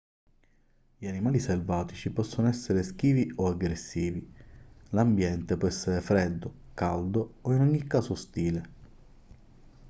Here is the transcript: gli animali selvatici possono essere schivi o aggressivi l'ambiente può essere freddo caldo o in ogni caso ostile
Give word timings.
gli 0.97 1.05
animali 1.05 1.37
selvatici 1.37 2.09
possono 2.09 2.47
essere 2.47 2.81
schivi 2.81 3.31
o 3.35 3.47
aggressivi 3.49 4.33
l'ambiente 4.93 5.57
può 5.57 5.67
essere 5.67 6.01
freddo 6.01 6.51
caldo 6.73 7.35
o 7.41 7.53
in 7.53 7.61
ogni 7.61 7.85
caso 7.85 8.13
ostile 8.13 8.69